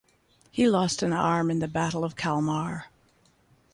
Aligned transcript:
He 0.49 0.67
lost 0.67 1.03
an 1.03 1.13
arm 1.13 1.51
in 1.51 1.59
the 1.59 1.67
Battle 1.67 2.03
of 2.03 2.15
Kalmar. 2.15 2.85